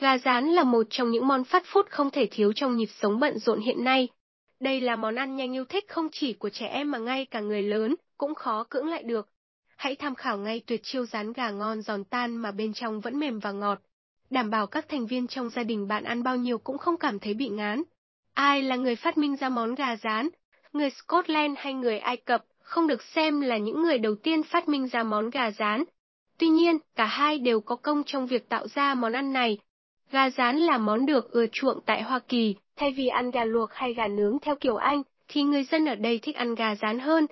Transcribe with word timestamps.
Gà 0.00 0.18
rán 0.18 0.46
là 0.46 0.64
một 0.64 0.86
trong 0.90 1.10
những 1.10 1.28
món 1.28 1.44
phát 1.44 1.64
food 1.72 1.82
không 1.90 2.10
thể 2.10 2.28
thiếu 2.30 2.52
trong 2.52 2.76
nhịp 2.76 2.88
sống 3.00 3.20
bận 3.20 3.38
rộn 3.38 3.60
hiện 3.60 3.84
nay. 3.84 4.08
Đây 4.60 4.80
là 4.80 4.96
món 4.96 5.14
ăn 5.14 5.36
nhanh 5.36 5.54
yêu 5.54 5.64
thích 5.64 5.84
không 5.88 6.08
chỉ 6.12 6.32
của 6.32 6.48
trẻ 6.48 6.66
em 6.66 6.90
mà 6.90 6.98
ngay 6.98 7.26
cả 7.26 7.40
người 7.40 7.62
lớn 7.62 7.94
cũng 8.18 8.34
khó 8.34 8.64
cưỡng 8.64 8.88
lại 8.88 9.02
được. 9.02 9.28
Hãy 9.76 9.96
tham 9.96 10.14
khảo 10.14 10.38
ngay 10.38 10.62
tuyệt 10.66 10.80
chiêu 10.82 11.06
rán 11.06 11.32
gà 11.32 11.50
ngon 11.50 11.82
giòn 11.82 12.04
tan 12.04 12.36
mà 12.36 12.52
bên 12.52 12.72
trong 12.72 13.00
vẫn 13.00 13.18
mềm 13.18 13.38
và 13.38 13.52
ngọt. 13.52 13.78
Đảm 14.30 14.50
bảo 14.50 14.66
các 14.66 14.88
thành 14.88 15.06
viên 15.06 15.26
trong 15.26 15.50
gia 15.50 15.62
đình 15.62 15.88
bạn 15.88 16.04
ăn 16.04 16.22
bao 16.22 16.36
nhiêu 16.36 16.58
cũng 16.58 16.78
không 16.78 16.96
cảm 16.96 17.18
thấy 17.18 17.34
bị 17.34 17.48
ngán. 17.48 17.82
Ai 18.34 18.62
là 18.62 18.76
người 18.76 18.96
phát 18.96 19.18
minh 19.18 19.36
ra 19.36 19.48
món 19.48 19.74
gà 19.74 19.96
rán? 19.96 20.28
Người 20.72 20.90
Scotland 20.90 21.58
hay 21.58 21.74
người 21.74 21.98
Ai 21.98 22.16
Cập 22.16 22.44
không 22.62 22.86
được 22.86 23.02
xem 23.02 23.40
là 23.40 23.56
những 23.56 23.82
người 23.82 23.98
đầu 23.98 24.14
tiên 24.14 24.42
phát 24.42 24.68
minh 24.68 24.88
ra 24.88 25.02
món 25.02 25.30
gà 25.30 25.50
rán. 25.50 25.84
Tuy 26.38 26.48
nhiên, 26.48 26.78
cả 26.96 27.06
hai 27.06 27.38
đều 27.38 27.60
có 27.60 27.76
công 27.76 28.02
trong 28.06 28.26
việc 28.26 28.48
tạo 28.48 28.68
ra 28.68 28.94
món 28.94 29.12
ăn 29.12 29.32
này. 29.32 29.58
Gà 30.12 30.30
rán 30.30 30.56
là 30.56 30.78
món 30.78 31.06
được 31.06 31.30
ưa 31.30 31.46
chuộng 31.52 31.80
tại 31.86 32.02
Hoa 32.02 32.18
Kỳ, 32.18 32.54
thay 32.76 32.92
vì 32.92 33.06
ăn 33.06 33.30
gà 33.30 33.44
luộc 33.44 33.72
hay 33.72 33.94
gà 33.94 34.08
nướng 34.08 34.38
theo 34.42 34.54
kiểu 34.54 34.76
Anh, 34.76 35.02
thì 35.28 35.42
người 35.42 35.64
dân 35.64 35.86
ở 35.86 35.94
đây 35.94 36.18
thích 36.22 36.36
ăn 36.36 36.54
gà 36.54 36.74
rán 36.74 36.98
hơn. 36.98 37.26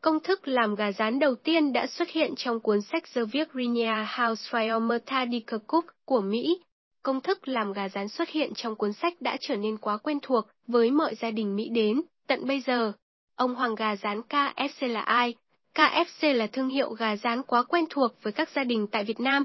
Công 0.00 0.20
thức 0.20 0.48
làm 0.48 0.74
gà 0.74 0.92
rán 0.92 1.18
đầu 1.18 1.34
tiên 1.34 1.72
đã 1.72 1.86
xuất 1.86 2.08
hiện 2.08 2.34
trong 2.36 2.60
cuốn 2.60 2.80
sách 2.80 3.02
The 3.14 3.22
Virginia 3.24 3.94
House 4.16 4.42
Fire 4.50 4.80
Martha 4.80 5.24
Cook 5.66 5.84
của 6.04 6.20
Mỹ. 6.20 6.58
Công 7.02 7.20
thức 7.20 7.48
làm 7.48 7.72
gà 7.72 7.88
rán 7.88 8.08
xuất 8.08 8.28
hiện 8.28 8.52
trong 8.54 8.76
cuốn 8.76 8.92
sách 8.92 9.14
đã 9.20 9.36
trở 9.40 9.56
nên 9.56 9.76
quá 9.76 9.96
quen 9.96 10.18
thuộc 10.22 10.44
với 10.66 10.90
mọi 10.90 11.14
gia 11.14 11.30
đình 11.30 11.56
Mỹ 11.56 11.68
đến, 11.68 12.02
tận 12.26 12.46
bây 12.46 12.60
giờ. 12.60 12.92
Ông 13.36 13.54
Hoàng 13.54 13.74
gà 13.74 13.96
rán 13.96 14.20
KFC 14.28 14.88
là 14.88 15.00
ai? 15.00 15.34
KFC 15.74 16.34
là 16.34 16.46
thương 16.46 16.68
hiệu 16.68 16.90
gà 16.90 17.16
rán 17.16 17.42
quá 17.42 17.62
quen 17.62 17.84
thuộc 17.90 18.10
với 18.22 18.32
các 18.32 18.48
gia 18.48 18.64
đình 18.64 18.86
tại 18.86 19.04
Việt 19.04 19.20
Nam. 19.20 19.44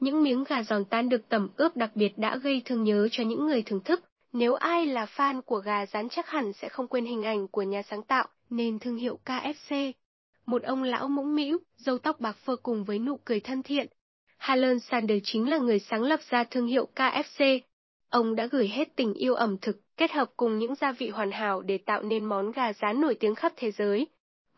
Những 0.00 0.22
miếng 0.22 0.44
gà 0.44 0.62
giòn 0.62 0.84
tan 0.84 1.08
được 1.08 1.28
tẩm 1.28 1.48
ướp 1.56 1.76
đặc 1.76 1.90
biệt 1.94 2.18
đã 2.18 2.36
gây 2.36 2.62
thương 2.64 2.84
nhớ 2.84 3.08
cho 3.10 3.24
những 3.24 3.46
người 3.46 3.62
thưởng 3.62 3.80
thức. 3.84 4.04
Nếu 4.32 4.54
ai 4.54 4.86
là 4.86 5.04
fan 5.04 5.42
của 5.42 5.58
gà 5.58 5.86
rán 5.86 6.08
chắc 6.08 6.28
hẳn 6.28 6.52
sẽ 6.52 6.68
không 6.68 6.88
quên 6.88 7.04
hình 7.04 7.22
ảnh 7.22 7.48
của 7.48 7.62
nhà 7.62 7.82
sáng 7.82 8.02
tạo 8.02 8.28
nên 8.50 8.78
thương 8.78 8.96
hiệu 8.96 9.18
KFC. 9.24 9.92
Một 10.46 10.62
ông 10.62 10.82
lão 10.82 11.08
mũm 11.08 11.34
mĩu, 11.34 11.58
râu 11.76 11.98
tóc 11.98 12.20
bạc 12.20 12.36
phơ 12.44 12.56
cùng 12.56 12.84
với 12.84 12.98
nụ 12.98 13.16
cười 13.24 13.40
thân 13.40 13.62
thiện. 13.62 13.86
Harlan 14.38 14.78
Sanders 14.80 15.24
chính 15.24 15.50
là 15.50 15.58
người 15.58 15.78
sáng 15.78 16.02
lập 16.02 16.20
ra 16.30 16.44
thương 16.44 16.66
hiệu 16.66 16.88
KFC. 16.94 17.60
Ông 18.08 18.36
đã 18.36 18.46
gửi 18.46 18.68
hết 18.68 18.96
tình 18.96 19.14
yêu 19.14 19.34
ẩm 19.34 19.56
thực, 19.58 19.80
kết 19.96 20.10
hợp 20.10 20.30
cùng 20.36 20.58
những 20.58 20.74
gia 20.74 20.92
vị 20.92 21.08
hoàn 21.08 21.30
hảo 21.30 21.62
để 21.62 21.78
tạo 21.78 22.02
nên 22.02 22.24
món 22.24 22.52
gà 22.52 22.72
rán 22.72 23.00
nổi 23.00 23.14
tiếng 23.20 23.34
khắp 23.34 23.52
thế 23.56 23.70
giới. 23.70 24.06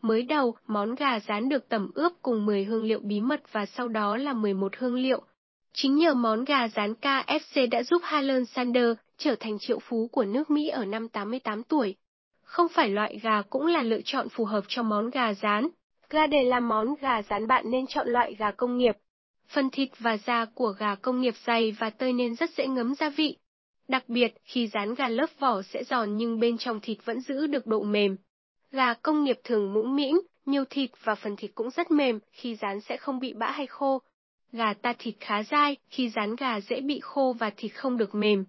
Mới 0.01 0.21
đầu, 0.21 0.55
món 0.67 0.95
gà 0.95 1.19
rán 1.19 1.49
được 1.49 1.69
tẩm 1.69 1.91
ướp 1.95 2.11
cùng 2.21 2.45
10 2.45 2.63
hương 2.63 2.83
liệu 2.83 2.99
bí 2.99 3.21
mật 3.21 3.41
và 3.51 3.65
sau 3.65 3.87
đó 3.87 4.17
là 4.17 4.33
11 4.33 4.75
hương 4.77 4.95
liệu. 4.95 5.21
Chính 5.73 5.95
nhờ 5.95 6.13
món 6.13 6.45
gà 6.45 6.67
rán 6.67 6.93
KFC 7.01 7.69
đã 7.69 7.83
giúp 7.83 8.01
Harlan 8.03 8.45
Sanders 8.45 8.99
trở 9.17 9.35
thành 9.39 9.59
triệu 9.59 9.79
phú 9.79 10.07
của 10.11 10.23
nước 10.23 10.49
Mỹ 10.49 10.67
ở 10.67 10.85
năm 10.85 11.09
88 11.09 11.63
tuổi. 11.63 11.95
Không 12.43 12.67
phải 12.67 12.89
loại 12.89 13.19
gà 13.23 13.41
cũng 13.41 13.65
là 13.65 13.83
lựa 13.83 14.01
chọn 14.05 14.29
phù 14.29 14.45
hợp 14.45 14.63
cho 14.67 14.83
món 14.83 15.09
gà 15.09 15.33
rán. 15.33 15.67
Gà 16.09 16.27
để 16.27 16.43
làm 16.43 16.67
món 16.67 16.95
gà 17.01 17.21
rán 17.21 17.47
bạn 17.47 17.71
nên 17.71 17.87
chọn 17.87 18.07
loại 18.07 18.35
gà 18.35 18.51
công 18.51 18.77
nghiệp. 18.77 18.97
Phần 19.47 19.69
thịt 19.69 19.89
và 19.99 20.17
da 20.17 20.45
của 20.45 20.73
gà 20.79 20.95
công 20.95 21.21
nghiệp 21.21 21.33
dày 21.45 21.71
và 21.79 21.89
tơi 21.89 22.13
nên 22.13 22.35
rất 22.35 22.49
dễ 22.49 22.67
ngấm 22.67 22.95
gia 22.95 23.09
vị. 23.09 23.37
Đặc 23.87 24.03
biệt, 24.09 24.33
khi 24.43 24.67
rán 24.67 24.95
gà 24.95 25.07
lớp 25.07 25.29
vỏ 25.39 25.61
sẽ 25.61 25.83
giòn 25.83 26.17
nhưng 26.17 26.39
bên 26.39 26.57
trong 26.57 26.79
thịt 26.79 26.97
vẫn 27.05 27.21
giữ 27.21 27.47
được 27.47 27.67
độ 27.67 27.83
mềm. 27.83 28.17
Gà 28.71 28.93
công 28.93 29.23
nghiệp 29.23 29.39
thường 29.43 29.73
mũm 29.73 29.95
mĩm, 29.95 30.21
nhiều 30.45 30.63
thịt 30.69 30.89
và 31.03 31.15
phần 31.15 31.35
thịt 31.35 31.51
cũng 31.55 31.69
rất 31.69 31.91
mềm, 31.91 32.19
khi 32.31 32.55
rán 32.55 32.81
sẽ 32.81 32.97
không 32.97 33.19
bị 33.19 33.33
bã 33.33 33.51
hay 33.51 33.67
khô. 33.67 34.01
Gà 34.51 34.73
ta 34.73 34.93
thịt 34.99 35.15
khá 35.19 35.43
dai, 35.43 35.77
khi 35.89 36.09
rán 36.09 36.35
gà 36.35 36.59
dễ 36.61 36.81
bị 36.81 36.99
khô 36.99 37.35
và 37.39 37.49
thịt 37.57 37.71
không 37.75 37.97
được 37.97 38.15
mềm. 38.15 38.45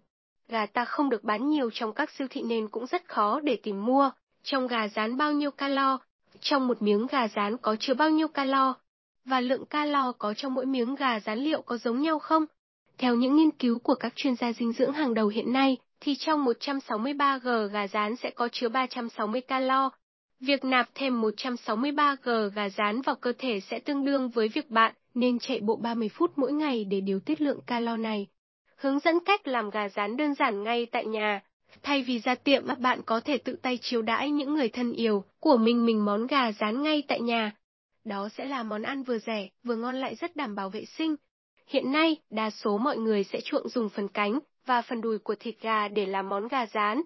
Gà 0.49 0.67
ta 0.67 0.85
không 0.85 1.11
được 1.11 1.25
bán 1.25 1.49
nhiều 1.49 1.71
trong 1.71 1.93
các 1.93 2.11
siêu 2.11 2.27
thị 2.31 2.43
nên 2.43 2.69
cũng 2.69 2.87
rất 2.87 3.09
khó 3.09 3.41
để 3.41 3.59
tìm 3.63 3.85
mua. 3.85 4.11
Trong 4.43 4.67
gà 4.67 4.89
rán 4.89 5.17
bao 5.17 5.33
nhiêu 5.33 5.51
calo? 5.51 5.99
Trong 6.41 6.69
một 6.69 6.83
miếng 6.83 7.07
gà 7.07 7.29
rán 7.29 7.57
có 7.57 7.77
chứa 7.81 7.95
bao 7.95 8.11
nhiêu 8.11 8.29
calo? 8.29 8.75
Và 9.25 9.41
lượng 9.41 9.67
calo 9.67 10.13
có 10.13 10.35
trong 10.35 10.55
mỗi 10.55 10.67
miếng 10.67 10.95
gà 10.95 11.21
rán 11.21 11.39
liệu 11.39 11.63
có 11.63 11.77
giống 11.77 12.01
nhau 12.01 12.19
không? 12.19 12.47
Theo 12.99 13.15
những 13.15 13.37
nghiên 13.37 13.51
cứu 13.51 13.79
của 13.79 13.95
các 13.95 14.13
chuyên 14.17 14.35
gia 14.37 14.53
dinh 14.53 14.73
dưỡng 14.73 14.93
hàng 14.93 15.15
đầu 15.15 15.29
hiện 15.29 15.53
nay, 15.53 15.77
thì 16.01 16.15
trong 16.15 16.45
163 16.45 17.39
g 17.39 17.49
gà 17.73 17.87
rán 17.87 18.17
sẽ 18.17 18.31
có 18.31 18.49
chứa 18.53 18.69
360 18.69 19.41
calo. 19.41 19.91
Việc 20.41 20.65
nạp 20.65 20.89
thêm 20.95 21.21
163 21.21 22.17
g 22.23 22.31
gà 22.55 22.69
rán 22.69 23.03
vào 23.03 23.17
cơ 23.17 23.33
thể 23.39 23.61
sẽ 23.61 23.79
tương 23.79 24.05
đương 24.05 24.29
với 24.29 24.49
việc 24.49 24.71
bạn 24.71 24.95
nên 25.15 25.39
chạy 25.39 25.61
bộ 25.61 25.77
30 25.77 26.09
phút 26.09 26.33
mỗi 26.37 26.53
ngày 26.53 26.85
để 26.85 27.01
điều 27.01 27.21
tiết 27.21 27.41
lượng 27.41 27.61
calo 27.67 27.97
này. 27.97 28.27
Hướng 28.77 28.99
dẫn 28.99 29.19
cách 29.25 29.49
làm 29.49 29.71
gà 29.71 29.89
rán 29.89 30.17
đơn 30.17 30.35
giản 30.35 30.63
ngay 30.63 30.87
tại 30.87 31.07
nhà. 31.07 31.41
Thay 31.83 32.03
vì 32.03 32.19
ra 32.19 32.35
tiệm, 32.35 32.65
bạn 32.79 33.01
có 33.07 33.21
thể 33.21 33.39
tự 33.39 33.57
tay 33.63 33.79
chiếu 33.83 34.03
đãi 34.03 34.31
những 34.31 34.55
người 34.55 34.69
thân 34.69 34.93
yêu 34.93 35.25
của 35.41 35.57
mình 35.57 35.87
mình 35.87 36.05
món 36.05 36.27
gà 36.27 36.53
rán 36.53 36.83
ngay 36.83 37.03
tại 37.09 37.21
nhà. 37.21 37.53
Đó 38.05 38.29
sẽ 38.29 38.45
là 38.45 38.63
món 38.63 38.83
ăn 38.83 39.03
vừa 39.03 39.19
rẻ, 39.19 39.49
vừa 39.65 39.77
ngon 39.77 39.97
lại 39.97 40.15
rất 40.15 40.37
đảm 40.37 40.55
bảo 40.55 40.71
vệ 40.71 40.85
sinh. 40.85 41.17
Hiện 41.67 41.93
nay, 41.93 42.17
đa 42.31 42.51
số 42.51 42.79
mọi 42.79 42.97
người 42.97 43.25
sẽ 43.25 43.41
chuộng 43.41 43.69
dùng 43.69 43.89
phần 43.89 44.09
cánh 44.09 44.39
và 44.67 44.83
phần 44.83 45.01
đùi 45.01 45.19
của 45.19 45.35
thịt 45.41 45.55
gà 45.61 45.89
để 45.89 46.07
làm 46.07 46.29
món 46.29 46.49
gà 46.49 46.67
rán. 46.67 47.03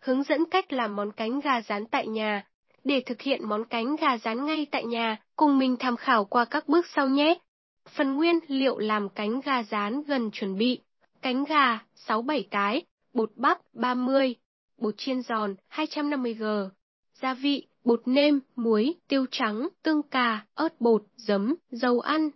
Hướng 0.00 0.22
dẫn 0.22 0.44
cách 0.50 0.72
làm 0.72 0.96
món 0.96 1.12
cánh 1.12 1.40
gà 1.40 1.60
rán 1.60 1.86
tại 1.86 2.06
nhà. 2.06 2.46
Để 2.84 3.02
thực 3.06 3.22
hiện 3.22 3.48
món 3.48 3.64
cánh 3.64 3.96
gà 3.96 4.18
rán 4.18 4.44
ngay 4.46 4.66
tại 4.70 4.84
nhà, 4.84 5.16
cùng 5.36 5.58
mình 5.58 5.76
tham 5.78 5.96
khảo 5.96 6.24
qua 6.24 6.44
các 6.44 6.68
bước 6.68 6.86
sau 6.86 7.08
nhé. 7.08 7.38
Phần 7.96 8.16
nguyên 8.16 8.38
liệu 8.48 8.78
làm 8.78 9.08
cánh 9.08 9.40
gà 9.40 9.62
rán 9.62 10.02
gần 10.02 10.30
chuẩn 10.30 10.58
bị. 10.58 10.80
Cánh 11.22 11.44
gà 11.44 11.78
6-7 12.06 12.42
cái, 12.50 12.82
bột 13.14 13.30
bắp 13.36 13.58
30, 13.72 14.34
bột 14.78 14.94
chiên 14.96 15.22
giòn 15.22 15.54
250g, 15.70 16.68
gia 17.12 17.34
vị 17.34 17.66
bột 17.84 18.02
nêm, 18.08 18.40
muối, 18.56 18.94
tiêu 19.08 19.26
trắng, 19.30 19.68
tương 19.82 20.02
cà, 20.02 20.46
ớt 20.54 20.80
bột, 20.80 21.02
giấm, 21.16 21.54
dầu 21.70 22.00
ăn. 22.00 22.30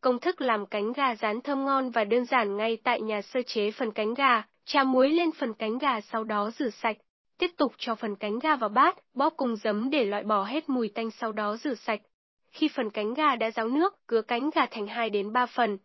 Công 0.00 0.18
thức 0.20 0.40
làm 0.40 0.66
cánh 0.66 0.92
gà 0.92 1.14
rán 1.16 1.40
thơm 1.40 1.64
ngon 1.64 1.90
và 1.90 2.04
đơn 2.04 2.24
giản 2.24 2.56
ngay 2.56 2.76
tại 2.84 3.00
nhà 3.00 3.22
sơ 3.22 3.40
chế 3.46 3.70
phần 3.70 3.90
cánh 3.92 4.14
gà, 4.14 4.42
trà 4.64 4.84
muối 4.84 5.10
lên 5.10 5.30
phần 5.32 5.54
cánh 5.54 5.78
gà 5.78 6.00
sau 6.00 6.24
đó 6.24 6.50
rửa 6.58 6.70
sạch. 6.70 6.96
Tiếp 7.38 7.50
tục 7.56 7.72
cho 7.78 7.94
phần 7.94 8.16
cánh 8.16 8.38
gà 8.38 8.56
vào 8.56 8.70
bát, 8.70 8.96
bóp 9.14 9.34
cùng 9.36 9.56
giấm 9.56 9.90
để 9.90 10.04
loại 10.04 10.22
bỏ 10.22 10.44
hết 10.44 10.68
mùi 10.68 10.88
tanh 10.88 11.10
sau 11.10 11.32
đó 11.32 11.56
rửa 11.56 11.74
sạch. 11.74 12.00
Khi 12.50 12.68
phần 12.74 12.90
cánh 12.90 13.14
gà 13.14 13.36
đã 13.36 13.50
ráo 13.50 13.68
nước, 13.68 14.06
cứa 14.06 14.22
cánh 14.22 14.50
gà 14.54 14.66
thành 14.70 14.86
2 14.86 15.10
đến 15.10 15.32
3 15.32 15.46
phần. 15.46 15.78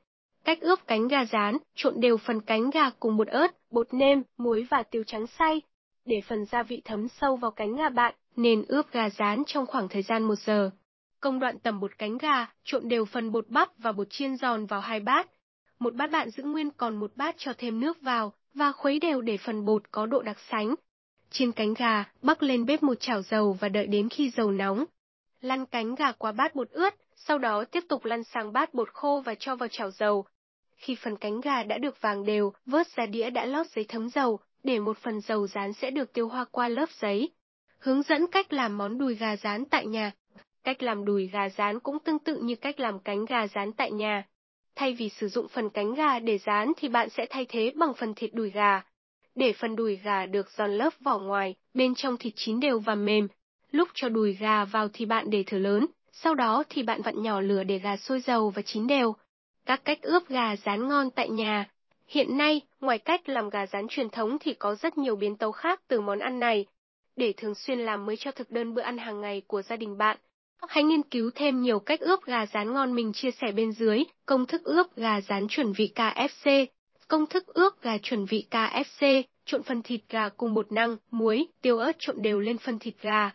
Cách 0.43 0.61
ướp 0.61 0.79
cánh 0.87 1.07
gà 1.07 1.25
rán, 1.25 1.57
trộn 1.75 1.99
đều 1.99 2.17
phần 2.17 2.41
cánh 2.41 2.69
gà 2.69 2.89
cùng 2.99 3.17
bột 3.17 3.27
ớt, 3.27 3.71
bột 3.71 3.93
nêm, 3.93 4.23
muối 4.37 4.67
và 4.69 4.83
tiêu 4.83 5.03
trắng 5.03 5.27
xay. 5.27 5.61
Để 6.05 6.21
phần 6.27 6.45
gia 6.45 6.63
vị 6.63 6.81
thấm 6.85 7.07
sâu 7.07 7.35
vào 7.35 7.51
cánh 7.51 7.75
gà 7.75 7.89
bạn, 7.89 8.15
nên 8.35 8.65
ướp 8.67 8.91
gà 8.91 9.09
rán 9.09 9.43
trong 9.47 9.65
khoảng 9.65 9.89
thời 9.89 10.01
gian 10.01 10.23
1 10.23 10.35
giờ. 10.35 10.69
Công 11.19 11.39
đoạn 11.39 11.59
tẩm 11.59 11.79
bột 11.79 11.97
cánh 11.97 12.17
gà, 12.17 12.45
trộn 12.63 12.87
đều 12.87 13.05
phần 13.05 13.31
bột 13.31 13.49
bắp 13.49 13.69
và 13.77 13.91
bột 13.91 14.07
chiên 14.09 14.35
giòn 14.35 14.65
vào 14.65 14.79
hai 14.79 14.99
bát. 14.99 15.29
Một 15.79 15.95
bát 15.95 16.11
bạn 16.11 16.29
giữ 16.29 16.43
nguyên 16.43 16.69
còn 16.69 16.95
một 16.95 17.11
bát 17.15 17.35
cho 17.37 17.53
thêm 17.57 17.79
nước 17.79 18.01
vào 18.01 18.33
và 18.53 18.71
khuấy 18.71 18.99
đều 18.99 19.21
để 19.21 19.37
phần 19.37 19.65
bột 19.65 19.91
có 19.91 20.05
độ 20.05 20.21
đặc 20.21 20.37
sánh. 20.39 20.75
Chiên 21.31 21.51
cánh 21.51 21.73
gà, 21.73 22.05
bắc 22.21 22.43
lên 22.43 22.65
bếp 22.65 22.83
một 22.83 22.99
chảo 22.99 23.21
dầu 23.21 23.57
và 23.59 23.69
đợi 23.69 23.87
đến 23.87 24.09
khi 24.09 24.29
dầu 24.29 24.51
nóng. 24.51 24.85
Lăn 25.41 25.65
cánh 25.65 25.95
gà 25.95 26.11
qua 26.11 26.31
bát 26.31 26.55
bột 26.55 26.69
ướt, 26.69 26.95
sau 27.15 27.37
đó 27.37 27.63
tiếp 27.71 27.83
tục 27.89 28.05
lăn 28.05 28.23
sang 28.23 28.53
bát 28.53 28.73
bột 28.73 28.89
khô 28.93 29.21
và 29.25 29.35
cho 29.35 29.55
vào 29.55 29.69
chảo 29.71 29.91
dầu. 29.91 30.25
Khi 30.75 30.95
phần 30.95 31.17
cánh 31.17 31.41
gà 31.41 31.63
đã 31.63 31.77
được 31.77 32.01
vàng 32.01 32.25
đều, 32.25 32.53
vớt 32.65 32.87
ra 32.87 33.05
đĩa 33.05 33.29
đã 33.29 33.45
lót 33.45 33.67
giấy 33.67 33.85
thấm 33.87 34.09
dầu, 34.09 34.39
để 34.63 34.79
một 34.79 34.97
phần 34.97 35.21
dầu 35.21 35.47
rán 35.47 35.73
sẽ 35.73 35.91
được 35.91 36.13
tiêu 36.13 36.27
hoa 36.27 36.45
qua 36.51 36.67
lớp 36.67 36.89
giấy. 36.89 37.31
Hướng 37.79 38.01
dẫn 38.03 38.27
cách 38.31 38.53
làm 38.53 38.77
món 38.77 38.97
đùi 38.97 39.15
gà 39.15 39.35
rán 39.35 39.65
tại 39.65 39.85
nhà. 39.85 40.11
Cách 40.63 40.83
làm 40.83 41.05
đùi 41.05 41.27
gà 41.27 41.49
rán 41.49 41.79
cũng 41.79 41.99
tương 41.99 42.19
tự 42.19 42.37
như 42.37 42.55
cách 42.55 42.79
làm 42.79 42.99
cánh 42.99 43.25
gà 43.25 43.47
rán 43.47 43.71
tại 43.71 43.91
nhà. 43.91 44.23
Thay 44.75 44.93
vì 44.93 45.09
sử 45.09 45.27
dụng 45.27 45.47
phần 45.47 45.69
cánh 45.69 45.93
gà 45.93 46.19
để 46.19 46.37
rán 46.37 46.71
thì 46.77 46.87
bạn 46.87 47.09
sẽ 47.09 47.25
thay 47.29 47.45
thế 47.49 47.73
bằng 47.75 47.93
phần 47.93 48.13
thịt 48.13 48.33
đùi 48.33 48.51
gà. 48.51 48.81
Để 49.35 49.53
phần 49.53 49.75
đùi 49.75 49.95
gà 49.95 50.25
được 50.25 50.49
giòn 50.51 50.71
lớp 50.71 50.93
vỏ 50.99 51.19
ngoài, 51.19 51.55
bên 51.73 51.95
trong 51.95 52.17
thịt 52.17 52.33
chín 52.35 52.59
đều 52.59 52.79
và 52.79 52.95
mềm. 52.95 53.27
Lúc 53.71 53.89
cho 53.93 54.09
đùi 54.09 54.33
gà 54.33 54.65
vào 54.65 54.87
thì 54.93 55.05
bạn 55.05 55.29
để 55.29 55.43
thử 55.47 55.57
lớn, 55.57 55.85
sau 56.11 56.35
đó 56.35 56.63
thì 56.69 56.83
bạn 56.83 57.01
vặn 57.01 57.21
nhỏ 57.21 57.41
lửa 57.41 57.63
để 57.63 57.79
gà 57.79 57.97
sôi 57.97 58.19
dầu 58.19 58.49
và 58.49 58.61
chín 58.61 58.87
đều. 58.87 59.15
Các 59.65 59.81
cách 59.85 60.01
ướp 60.01 60.29
gà 60.29 60.55
rán 60.55 60.87
ngon 60.87 61.09
tại 61.11 61.29
nhà. 61.29 61.69
Hiện 62.07 62.37
nay, 62.37 62.61
ngoài 62.81 62.97
cách 62.97 63.29
làm 63.29 63.49
gà 63.49 63.65
rán 63.65 63.87
truyền 63.87 64.09
thống 64.09 64.37
thì 64.39 64.53
có 64.53 64.75
rất 64.75 64.97
nhiều 64.97 65.15
biến 65.15 65.35
tấu 65.35 65.51
khác 65.51 65.81
từ 65.87 66.01
món 66.01 66.19
ăn 66.19 66.39
này, 66.39 66.65
để 67.15 67.33
thường 67.37 67.55
xuyên 67.55 67.79
làm 67.79 68.05
mới 68.05 68.17
cho 68.17 68.31
thực 68.31 68.51
đơn 68.51 68.73
bữa 68.73 68.81
ăn 68.81 68.97
hàng 68.97 69.21
ngày 69.21 69.41
của 69.47 69.61
gia 69.61 69.75
đình 69.75 69.97
bạn. 69.97 70.17
Hãy 70.67 70.83
nghiên 70.83 71.01
cứu 71.01 71.31
thêm 71.35 71.61
nhiều 71.61 71.79
cách 71.79 71.99
ướp 71.99 72.23
gà 72.23 72.45
rán 72.45 72.73
ngon 72.73 72.95
mình 72.95 73.13
chia 73.13 73.31
sẻ 73.31 73.51
bên 73.51 73.71
dưới, 73.71 74.03
công 74.25 74.45
thức 74.45 74.63
ướp 74.63 74.95
gà 74.95 75.21
rán 75.21 75.47
chuẩn 75.47 75.73
vị 75.73 75.91
KFC, 75.95 76.65
công 77.09 77.25
thức 77.25 77.47
ướp 77.47 77.81
gà 77.81 77.97
chuẩn 77.97 78.25
vị 78.25 78.47
KFC, 78.51 79.23
trộn 79.45 79.63
phần 79.63 79.81
thịt 79.81 80.01
gà 80.09 80.29
cùng 80.29 80.53
bột 80.53 80.71
năng, 80.71 80.97
muối, 81.11 81.47
tiêu 81.61 81.77
ớt 81.77 81.91
trộn 81.99 82.21
đều 82.21 82.39
lên 82.39 82.57
phần 82.57 82.79
thịt 82.79 82.93
gà. 83.01 83.31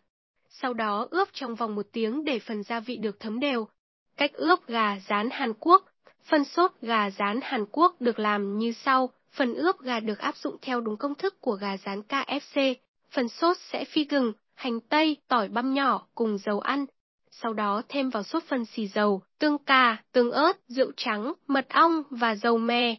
Sau 0.49 0.75
đó 0.75 1.07
ướp 1.11 1.29
trong 1.33 1.55
vòng 1.55 1.75
một 1.75 1.87
tiếng 1.93 2.25
để 2.25 2.39
phần 2.39 2.63
gia 2.63 2.81
vị 2.81 2.97
được 2.97 3.21
thấm 3.21 3.41
đều. 3.41 3.67
Cách 4.17 4.33
ướp 4.33 4.67
gà 4.67 4.99
rán 5.09 5.31
Hàn 5.31 5.53
Quốc 5.61 5.85
Phần 6.25 6.45
sốt 6.45 6.73
gà 6.83 7.11
rán 7.11 7.41
Hàn 7.43 7.65
Quốc 7.73 8.01
được 8.01 8.19
làm 8.19 8.59
như 8.59 8.73
sau. 8.73 9.11
Phần 9.33 9.55
ướp 9.55 9.81
gà 9.81 10.01
được 10.01 10.19
áp 10.19 10.37
dụng 10.37 10.57
theo 10.63 10.81
đúng 10.81 10.97
công 10.97 11.15
thức 11.15 11.41
của 11.41 11.55
gà 11.55 11.77
rán 11.77 12.03
KFC. 12.09 12.75
Phần 13.11 13.29
sốt 13.29 13.57
sẽ 13.73 13.85
phi 13.85 14.05
gừng, 14.05 14.33
hành 14.55 14.81
tây, 14.81 15.17
tỏi 15.29 15.49
băm 15.49 15.75
nhỏ 15.75 16.07
cùng 16.15 16.39
dầu 16.39 16.61
ăn. 16.61 16.87
Sau 17.31 17.53
đó 17.53 17.83
thêm 17.89 18.11
vào 18.11 18.23
sốt 18.23 18.43
phần 18.43 18.65
xì 18.65 18.87
dầu, 18.87 19.23
tương 19.39 19.59
cà, 19.59 19.97
tương 20.13 20.31
ớt, 20.31 20.53
rượu 20.69 20.93
trắng, 20.97 21.33
mật 21.47 21.67
ong 21.69 22.03
và 22.11 22.35
dầu 22.35 22.59
me. 22.59 22.97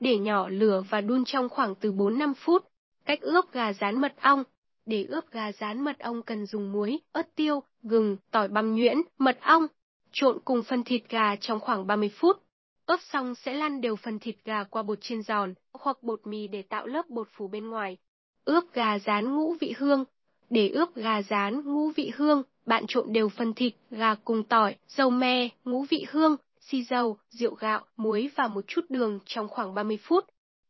Để 0.00 0.18
nhỏ 0.18 0.48
lửa 0.48 0.82
và 0.90 1.00
đun 1.00 1.24
trong 1.24 1.48
khoảng 1.48 1.74
từ 1.74 1.92
4-5 1.92 2.34
phút. 2.34 2.64
Cách 3.04 3.20
ướp 3.20 3.52
gà 3.52 3.72
rán 3.72 4.00
mật 4.00 4.14
ong. 4.20 4.44
Để 4.86 5.04
ướp 5.08 5.30
gà 5.30 5.52
rán 5.52 5.80
mật 5.80 5.98
ong 5.98 6.22
cần 6.22 6.46
dùng 6.46 6.72
muối, 6.72 6.98
ớt 7.12 7.34
tiêu, 7.36 7.62
gừng, 7.82 8.16
tỏi 8.30 8.48
băm 8.48 8.74
nhuyễn, 8.74 8.96
mật 9.18 9.38
ong. 9.40 9.66
Trộn 10.12 10.38
cùng 10.44 10.62
phần 10.62 10.84
thịt 10.84 11.02
gà 11.08 11.36
trong 11.36 11.60
khoảng 11.60 11.86
30 11.86 12.10
phút. 12.14 12.42
Ướp 12.86 13.00
xong 13.00 13.34
sẽ 13.34 13.54
lăn 13.54 13.80
đều 13.80 13.96
phần 13.96 14.18
thịt 14.18 14.36
gà 14.44 14.64
qua 14.64 14.82
bột 14.82 14.98
chiên 15.00 15.22
giòn 15.22 15.54
hoặc 15.72 16.02
bột 16.02 16.26
mì 16.26 16.48
để 16.48 16.62
tạo 16.62 16.86
lớp 16.86 17.08
bột 17.08 17.28
phủ 17.32 17.48
bên 17.48 17.70
ngoài. 17.70 17.96
Ướp 18.44 18.64
gà 18.72 18.98
rán 18.98 19.36
ngũ 19.36 19.54
vị 19.60 19.74
hương. 19.78 20.04
Để 20.50 20.68
ướp 20.68 20.94
gà 20.94 21.22
rán 21.22 21.60
ngũ 21.64 21.90
vị 21.90 22.12
hương, 22.16 22.42
bạn 22.66 22.84
trộn 22.88 23.12
đều 23.12 23.28
phần 23.28 23.54
thịt, 23.54 23.74
gà 23.90 24.14
cùng 24.14 24.44
tỏi, 24.44 24.76
dầu 24.88 25.10
me, 25.10 25.48
ngũ 25.64 25.84
vị 25.90 26.06
hương, 26.10 26.36
xì 26.70 26.82
dầu, 26.82 27.16
rượu 27.30 27.54
gạo, 27.54 27.84
muối 27.96 28.30
và 28.34 28.48
một 28.48 28.64
chút 28.66 28.84
đường 28.88 29.18
trong 29.26 29.48
khoảng 29.48 29.74
30 29.74 29.98
phút. 30.02 30.24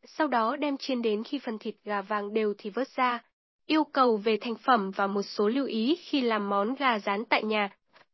Sau 0.05 0.27
đó 0.29 0.57
đem 0.57 0.77
chiên 0.77 1.03
đến 1.03 1.25
khi 1.25 1.39
phần 1.39 1.59
thịt 1.59 1.75
gà 1.85 2.03
vàng 2.03 2.35
đều 2.35 2.55
thì 2.59 2.71
vớt 2.71 2.89
ra. 2.89 3.25
Yêu 3.67 3.85
cầu 3.85 4.17
về 4.17 4.39
thành 4.41 4.55
phẩm 4.55 4.91
và 4.91 5.07
một 5.07 5.23
số 5.23 5.49
lưu 5.49 5.67
ý 5.67 5.97
khi 6.01 6.21
làm 6.21 6.51
món 6.51 6.75
gà 6.75 6.99
rán 6.99 7.25
tại 7.25 7.45
nhà. 7.45 7.71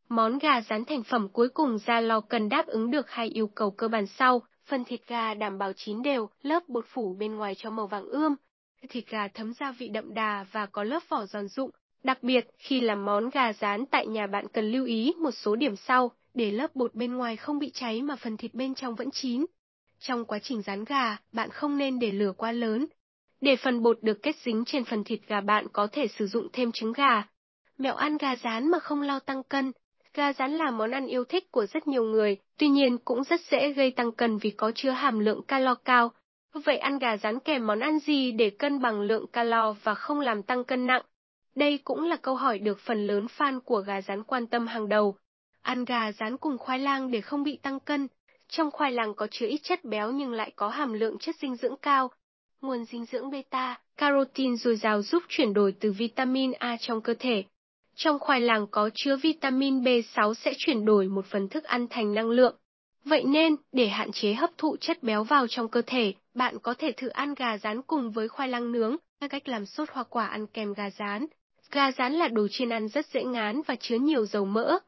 Món 0.08 0.38
gà 0.38 0.60
rán 0.60 0.84
thành 0.84 1.02
phẩm 1.02 1.28
cuối 1.28 1.48
cùng 1.48 1.78
ra 1.86 2.00
lò 2.00 2.20
cần 2.20 2.48
đáp 2.48 2.66
ứng 2.66 2.90
được 2.90 3.10
hai 3.10 3.28
yêu 3.28 3.46
cầu 3.46 3.70
cơ 3.70 3.88
bản 3.88 4.06
sau. 4.06 4.42
Phần 4.66 4.84
thịt 4.84 5.00
gà 5.06 5.34
đảm 5.34 5.58
bảo 5.58 5.72
chín 5.72 6.02
đều, 6.02 6.28
lớp 6.42 6.68
bột 6.68 6.84
phủ 6.88 7.16
bên 7.18 7.34
ngoài 7.34 7.54
cho 7.54 7.70
màu 7.70 7.86
vàng 7.86 8.04
ươm. 8.04 8.34
Thịt 8.88 9.04
gà 9.10 9.28
thấm 9.28 9.52
gia 9.52 9.72
vị 9.72 9.88
đậm 9.88 10.14
đà 10.14 10.46
và 10.52 10.66
có 10.66 10.84
lớp 10.84 11.02
vỏ 11.08 11.26
giòn 11.26 11.48
rụng. 11.48 11.70
Đặc 12.02 12.22
biệt, 12.22 12.46
khi 12.58 12.80
làm 12.80 13.04
món 13.04 13.30
gà 13.30 13.52
rán 13.52 13.86
tại 13.86 14.06
nhà 14.06 14.26
bạn 14.26 14.48
cần 14.52 14.70
lưu 14.70 14.84
ý 14.84 15.12
một 15.18 15.30
số 15.30 15.56
điểm 15.56 15.76
sau, 15.76 16.10
để 16.34 16.50
lớp 16.50 16.76
bột 16.76 16.94
bên 16.94 17.14
ngoài 17.14 17.36
không 17.36 17.58
bị 17.58 17.70
cháy 17.74 18.02
mà 18.02 18.16
phần 18.16 18.36
thịt 18.36 18.54
bên 18.54 18.74
trong 18.74 18.94
vẫn 18.94 19.10
chín. 19.10 19.46
Trong 19.98 20.24
quá 20.24 20.38
trình 20.42 20.62
rán 20.62 20.84
gà, 20.84 21.16
bạn 21.32 21.50
không 21.50 21.78
nên 21.78 21.98
để 21.98 22.12
lửa 22.12 22.32
quá 22.36 22.52
lớn. 22.52 22.86
Để 23.40 23.56
phần 23.56 23.82
bột 23.82 24.02
được 24.02 24.22
kết 24.22 24.36
dính 24.44 24.64
trên 24.66 24.84
phần 24.84 25.04
thịt 25.04 25.20
gà 25.26 25.40
bạn 25.40 25.66
có 25.72 25.88
thể 25.92 26.06
sử 26.06 26.26
dụng 26.26 26.48
thêm 26.52 26.72
trứng 26.72 26.92
gà. 26.92 27.22
Mẹo 27.78 27.94
ăn 27.94 28.16
gà 28.16 28.36
rán 28.36 28.70
mà 28.70 28.78
không 28.78 29.02
lo 29.02 29.18
tăng 29.18 29.42
cân. 29.42 29.72
Gà 30.14 30.32
rán 30.32 30.52
là 30.52 30.70
món 30.70 30.90
ăn 30.90 31.06
yêu 31.06 31.24
thích 31.24 31.50
của 31.50 31.66
rất 31.66 31.86
nhiều 31.86 32.04
người, 32.04 32.36
tuy 32.58 32.68
nhiên 32.68 32.98
cũng 32.98 33.24
rất 33.24 33.40
dễ 33.50 33.72
gây 33.72 33.90
tăng 33.90 34.12
cân 34.12 34.38
vì 34.38 34.50
có 34.50 34.72
chứa 34.74 34.90
hàm 34.90 35.18
lượng 35.18 35.42
calo 35.42 35.74
cao. 35.74 36.12
Vậy 36.64 36.78
ăn 36.78 36.98
gà 36.98 37.16
rán 37.16 37.40
kèm 37.40 37.66
món 37.66 37.80
ăn 37.80 37.98
gì 37.98 38.32
để 38.32 38.50
cân 38.50 38.80
bằng 38.80 39.00
lượng 39.00 39.26
calo 39.26 39.74
và 39.82 39.94
không 39.94 40.20
làm 40.20 40.42
tăng 40.42 40.64
cân 40.64 40.86
nặng? 40.86 41.02
Đây 41.54 41.78
cũng 41.78 42.04
là 42.04 42.16
câu 42.16 42.34
hỏi 42.34 42.58
được 42.58 42.78
phần 42.78 43.06
lớn 43.06 43.26
fan 43.36 43.60
của 43.60 43.80
gà 43.80 44.00
rán 44.00 44.22
quan 44.22 44.46
tâm 44.46 44.66
hàng 44.66 44.88
đầu. 44.88 45.16
Ăn 45.62 45.84
gà 45.84 46.12
rán 46.12 46.36
cùng 46.36 46.58
khoai 46.58 46.78
lang 46.78 47.10
để 47.10 47.20
không 47.20 47.42
bị 47.42 47.58
tăng 47.62 47.80
cân. 47.80 48.08
Trong 48.48 48.70
khoai 48.70 48.92
lang 48.92 49.14
có 49.14 49.26
chứa 49.30 49.46
ít 49.46 49.60
chất 49.62 49.84
béo 49.84 50.10
nhưng 50.10 50.32
lại 50.32 50.52
có 50.56 50.68
hàm 50.68 50.92
lượng 50.92 51.18
chất 51.18 51.36
dinh 51.36 51.56
dưỡng 51.56 51.76
cao. 51.82 52.10
Nguồn 52.60 52.84
dinh 52.84 53.04
dưỡng 53.04 53.30
beta, 53.30 53.80
carotin 53.96 54.56
dồi 54.56 54.76
dào 54.76 55.02
giúp 55.02 55.22
chuyển 55.28 55.54
đổi 55.54 55.74
từ 55.80 55.92
vitamin 55.92 56.52
A 56.52 56.76
trong 56.80 57.00
cơ 57.00 57.14
thể. 57.18 57.44
Trong 57.94 58.18
khoai 58.18 58.40
lang 58.40 58.66
có 58.70 58.90
chứa 58.94 59.16
vitamin 59.16 59.80
B6 59.80 60.34
sẽ 60.34 60.52
chuyển 60.58 60.84
đổi 60.84 61.08
một 61.08 61.26
phần 61.26 61.48
thức 61.48 61.64
ăn 61.64 61.86
thành 61.90 62.14
năng 62.14 62.30
lượng. 62.30 62.56
Vậy 63.04 63.24
nên, 63.24 63.56
để 63.72 63.88
hạn 63.88 64.12
chế 64.12 64.34
hấp 64.34 64.50
thụ 64.58 64.76
chất 64.80 65.02
béo 65.02 65.24
vào 65.24 65.46
trong 65.46 65.68
cơ 65.68 65.82
thể, 65.86 66.14
bạn 66.34 66.58
có 66.58 66.74
thể 66.78 66.92
thử 66.92 67.08
ăn 67.08 67.34
gà 67.34 67.58
rán 67.58 67.82
cùng 67.82 68.10
với 68.10 68.28
khoai 68.28 68.48
lang 68.48 68.72
nướng, 68.72 68.96
cách 69.30 69.48
làm 69.48 69.66
sốt 69.66 69.90
hoa 69.90 70.04
quả 70.04 70.26
ăn 70.26 70.46
kèm 70.46 70.72
gà 70.72 70.90
rán. 70.90 71.26
Gà 71.70 71.92
rán 71.92 72.12
là 72.12 72.28
đồ 72.28 72.48
chiên 72.50 72.68
ăn 72.68 72.88
rất 72.88 73.06
dễ 73.06 73.24
ngán 73.24 73.62
và 73.66 73.76
chứa 73.80 73.96
nhiều 73.96 74.26
dầu 74.26 74.44
mỡ. 74.44 74.78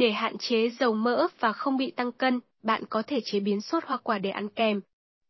Để 0.00 0.12
hạn 0.12 0.38
chế 0.38 0.68
dầu 0.68 0.94
mỡ 0.94 1.26
và 1.40 1.52
không 1.52 1.76
bị 1.76 1.90
tăng 1.90 2.12
cân, 2.12 2.40
bạn 2.62 2.82
có 2.90 3.02
thể 3.06 3.20
chế 3.24 3.40
biến 3.40 3.60
sốt 3.60 3.84
hoa 3.84 3.96
quả 3.96 4.18
để 4.18 4.30
ăn 4.30 4.48
kèm. 4.48 4.80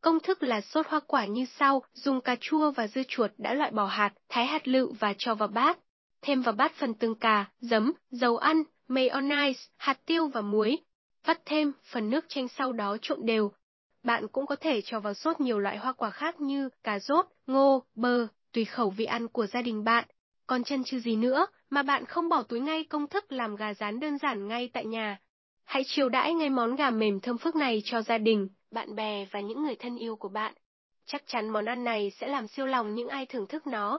Công 0.01 0.21
thức 0.21 0.43
là 0.43 0.61
sốt 0.61 0.87
hoa 0.89 1.01
quả 1.07 1.27
như 1.27 1.45
sau, 1.59 1.83
dùng 1.93 2.21
cà 2.21 2.37
chua 2.41 2.71
và 2.71 2.87
dưa 2.87 3.03
chuột 3.09 3.31
đã 3.39 3.55
loại 3.55 3.71
bỏ 3.71 3.87
hạt, 3.87 4.13
thái 4.29 4.47
hạt 4.47 4.69
lựu 4.69 4.95
và 5.01 5.15
cho 5.19 5.35
vào 5.35 5.49
bát. 5.49 5.79
Thêm 6.23 6.43
vào 6.43 6.55
bát 6.55 6.73
phần 6.75 6.95
tương 6.95 7.15
cà, 7.15 7.45
giấm, 7.61 7.93
dầu 8.11 8.37
ăn, 8.37 8.63
mayonnaise, 8.89 9.61
hạt 9.77 9.99
tiêu 10.07 10.29
và 10.29 10.41
muối. 10.41 10.79
Vắt 11.25 11.41
thêm 11.45 11.73
phần 11.93 12.11
nước 12.11 12.25
chanh 12.29 12.49
sau 12.49 12.73
đó 12.73 12.97
trộn 13.03 13.27
đều. 13.27 13.53
Bạn 14.03 14.29
cũng 14.29 14.47
có 14.47 14.57
thể 14.57 14.81
cho 14.81 15.01
vào 15.01 15.15
sốt 15.15 15.41
nhiều 15.41 15.59
loại 15.59 15.77
hoa 15.77 15.93
quả 15.93 16.11
khác 16.11 16.41
như 16.41 16.69
cà 16.83 16.99
rốt, 16.99 17.27
ngô, 17.47 17.83
bơ, 17.95 18.27
tùy 18.53 18.65
khẩu 18.65 18.91
vị 18.91 19.05
ăn 19.05 19.29
của 19.29 19.47
gia 19.47 19.63
đình 19.63 19.85
bạn. 19.85 20.05
Còn 20.51 20.65
chân 20.65 20.85
chứ 20.85 20.99
gì 20.99 21.17
nữa 21.17 21.47
mà 21.71 21.83
bạn 21.83 22.05
không 22.05 22.29
bỏ 22.29 22.43
túi 22.43 22.61
ngay 22.61 22.85
công 22.85 23.07
thức 23.07 23.33
làm 23.33 23.57
gà 23.57 23.75
rán 23.75 24.01
đơn 24.01 24.19
giản 24.19 24.49
ngay 24.49 24.71
tại 24.73 24.85
nhà. 24.85 25.21
Hãy 25.65 25.83
chiều 25.87 26.09
đãi 26.09 26.35
ngay 26.35 26.51
món 26.51 26.77
gà 26.77 26.91
mềm 26.91 27.21
thơm 27.21 27.39
phức 27.39 27.57
này 27.57 27.83
cho 27.85 28.03
gia 28.03 28.19
đình, 28.19 28.49
bạn 28.71 28.95
bè 28.95 29.27
và 29.31 29.41
những 29.41 29.63
người 29.63 29.75
thân 29.75 29.97
yêu 29.97 30.17
của 30.17 30.29
bạn. 30.29 30.55
Chắc 31.07 31.23
chắn 31.27 31.49
món 31.49 31.65
ăn 31.65 31.85
này 31.85 32.11
sẽ 32.11 32.27
làm 32.27 32.49
siêu 32.49 32.67
lòng 32.67 32.95
những 32.95 33.09
ai 33.09 33.27
thưởng 33.27 33.47
thức 33.47 33.67
nó. 33.67 33.99